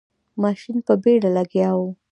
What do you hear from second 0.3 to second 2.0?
ماشین په بیړه لګیا و.